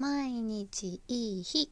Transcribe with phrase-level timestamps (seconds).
[0.00, 1.70] 毎日いい日。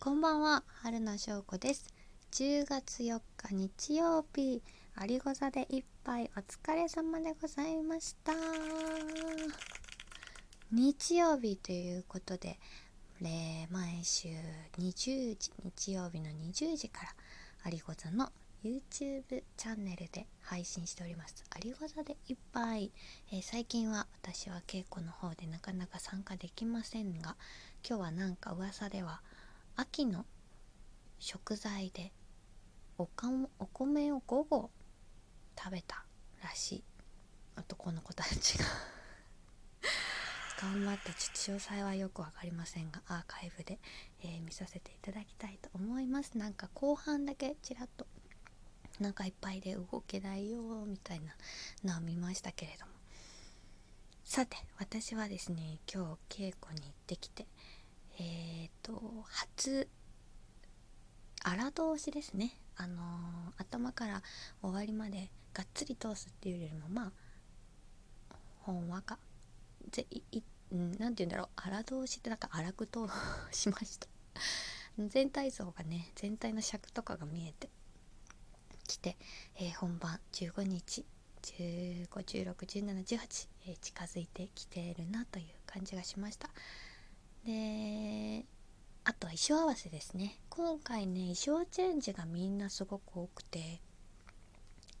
[0.00, 1.94] こんばんは春名翔子です。
[2.32, 4.60] 10月4日日曜日。
[4.96, 8.32] ありご座で一杯お疲れ様でございました。
[10.72, 12.58] 日曜日ということで、
[13.20, 13.70] 毎
[14.02, 14.30] 週
[14.80, 17.14] 20時日曜日の20時から
[17.62, 18.32] ありご座の
[18.64, 21.44] YouTube チャンネルで配信しております。
[21.50, 22.90] ありご座でいっぱい、
[23.32, 27.36] えー、最近は私は稽古の方でなかなか参加できませんが、
[27.88, 29.20] 今日はなんか噂では
[29.76, 30.26] 秋の
[31.20, 32.12] 食材で
[32.96, 33.28] おか
[33.60, 34.70] お米を午後
[35.56, 36.04] 食べた
[36.42, 36.84] らしい
[37.56, 38.64] 男の子たちが
[40.60, 43.78] 頑張ってちょっと詳細はよく分かりませんがアーカイブで、
[44.22, 48.06] えー、見させていただきたいと思いますなんか後半だけちらっと
[49.00, 51.34] お腹いっぱいで動けないよみたいな
[51.92, 52.92] のを見ましたけれども。
[54.24, 57.46] さて私はですね今日稽古に行ってきて
[58.18, 59.88] えっ、ー、と初
[61.42, 62.58] 荒通しですね。
[62.76, 64.22] あのー、頭から
[64.60, 67.12] 終わりまでがっつり通すっていうよりもま
[68.30, 69.18] あほんわか。
[69.90, 71.48] ぜい何て言うんだろう。
[71.56, 73.00] 荒通しってなんか荒く通
[73.50, 74.08] しました。
[74.98, 77.70] 全体像がね全体の尺とかが見えて。
[78.88, 79.16] 来て、
[79.56, 81.04] えー、本番15日
[81.42, 86.48] 15161718、えー、近づいてきているなという感じがしました。
[87.44, 88.44] で
[89.04, 90.40] あとは衣装合わせですね。
[90.50, 93.80] 今回ね衣装チェンジがみんなすごく多くて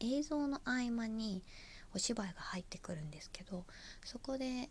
[0.00, 1.42] 映像の合間に
[1.94, 3.64] お芝居が入ってくるんですけど
[4.04, 4.70] そこで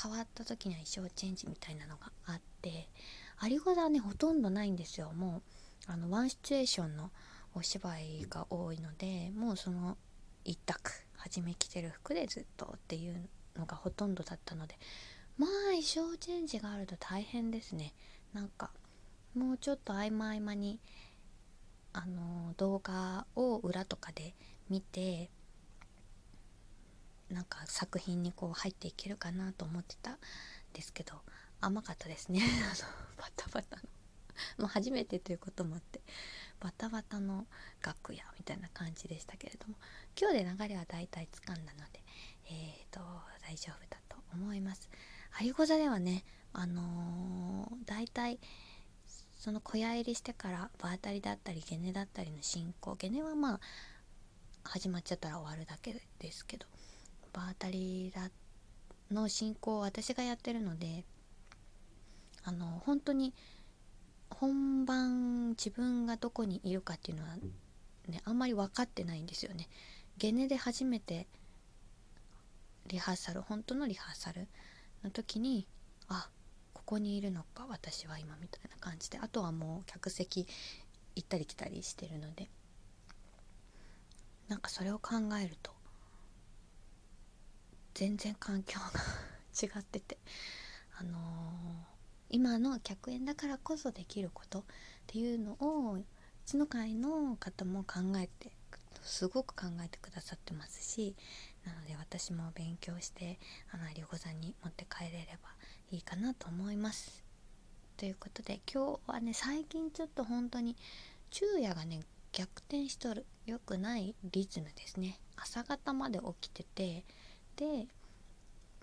[0.00, 2.88] 変わった時には衣装チェンジみたいなのがあって
[3.38, 5.12] ありごだねほとんどないんですよ。
[5.12, 5.42] も
[5.88, 7.10] うあのワンシチュエーションの
[7.56, 9.96] お芝居が多いのでもうその
[10.44, 14.76] 一択初め着てる服でずっとっていうのがほとんどだったので
[15.38, 17.94] まあ衣装チェンジがあると大変ですね。
[18.34, 18.70] なんか
[19.34, 20.78] もうちょっと合間合間に
[21.94, 24.34] あの動画を裏とかで
[24.68, 25.30] 見て
[27.30, 30.16] なんか作品にこう入っていけるかなと思ってたん
[30.74, 31.14] ですけど
[31.62, 32.42] 甘かったですね。
[32.44, 33.82] あのバタバタの。
[34.58, 36.02] もう初めてということもあって。
[36.66, 37.46] バタバタの
[37.80, 39.76] 楽屋みたいな感じでしたけれども
[40.20, 42.02] 今日で流れは大体つかんだので
[42.50, 42.98] えーと
[43.48, 44.90] 大丈夫だと思います。
[45.30, 48.40] ハリゴ座ではねあのー、大体
[49.38, 53.60] その小屋入りしてから場当たりだったりゲネだったりの進行ゲネはまあ
[54.64, 56.66] 始まっちゃったら終わるだけですけど
[57.32, 58.28] 場当たりだ
[59.12, 61.04] の進行を私がやってるので
[62.42, 63.34] あの本当に
[64.40, 67.36] 本番自分がどこにいるかっていうのは
[68.08, 69.68] ねあんまり分かってないんですよね。
[70.18, 71.26] ゲネで初めて
[72.86, 74.46] リハーサル本当のリハーサル
[75.02, 75.66] の時に
[76.08, 76.28] あ
[76.72, 80.46] ここにいるのか私は今みたいな感じであとはもう客席
[81.16, 82.48] 行ったり来たりしてるので
[84.48, 85.72] なんかそれを考えると
[87.94, 88.86] 全然環境が
[89.60, 90.18] 違ってて
[90.98, 91.45] あのー
[92.28, 94.62] 今の客演だからこそできることっ
[95.06, 96.04] ていうのをう
[96.44, 98.50] ちの会の方も考えて
[99.02, 101.14] すごく考えてくださってますし
[101.64, 103.38] なので私も勉強して
[103.72, 105.50] あのりご座に持って帰れれば
[105.90, 107.24] いいかなと思います。
[107.96, 110.76] ということで今日はね最近ちょっと本当に
[111.30, 112.00] 昼夜がね
[112.32, 117.04] 逆転しとる良くないリズムですね朝方まで起きてて
[117.56, 117.86] で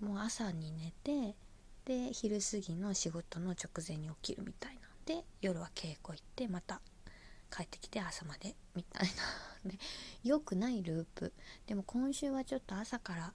[0.01, 1.35] もう朝に寝て
[1.85, 6.81] で昼過ぎの仕事の直前に起きるみたいなで夜は稽古行ってまた
[7.55, 9.13] 帰ってきて朝までみたいな。
[9.69, 9.77] ね
[10.23, 11.33] 良くないループ。
[11.67, 13.33] でも今週はちょっと朝から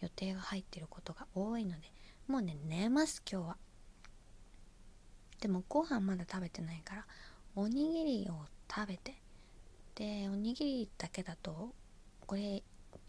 [0.00, 1.92] 予定が入ってることが多いので
[2.26, 3.58] もうね寝ます今日は。
[5.40, 7.06] でもご飯まだ食べてないから
[7.54, 9.22] おにぎりを食べて。
[9.94, 11.74] でおにぎりだけだと
[12.26, 12.62] これ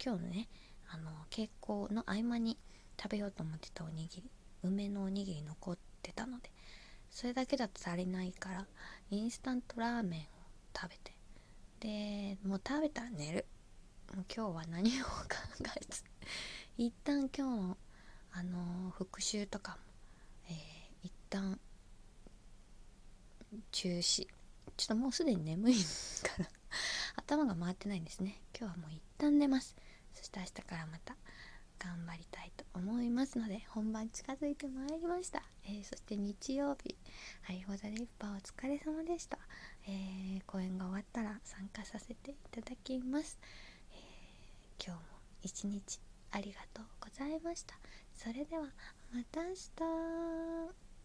[0.04, 0.48] 今日のね
[0.88, 2.58] あの稽古の合間に
[3.00, 4.30] 食べようと思ってたおにぎり。
[4.62, 6.50] 梅のおにぎり残ってたので
[7.10, 8.66] それだけだと足りないから
[9.10, 10.24] インスタントラーメンを
[10.74, 11.12] 食べて。
[11.80, 13.44] でもう食べたら寝る。
[14.14, 15.10] もう今日は何を考
[15.76, 16.04] えず。
[16.78, 17.76] 一旦今日の
[18.32, 19.78] あのー、復習とかも、
[20.48, 21.58] えー、一旦
[23.70, 24.26] 中止。
[24.76, 25.80] ちょっともうすでに眠いか
[26.38, 26.46] ら
[27.16, 28.40] 頭が回ってないんですね。
[28.58, 29.76] 今日はもう一旦寝ます。
[30.14, 31.14] そして明日からまた
[31.78, 32.31] 頑張りたい。
[33.22, 36.96] ますので本番近づいてまいりました、えー、そして日曜日
[37.42, 39.38] はいホザリッパーお疲れ様でした、
[39.86, 43.38] えー、公演が終わったら参加させていただきます、
[43.92, 45.02] えー、今日も
[45.40, 46.00] 一日
[46.32, 47.74] ありがとうございました。
[48.16, 48.62] それでは
[49.12, 50.91] また明日。